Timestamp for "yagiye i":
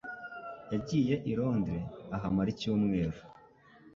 0.73-1.31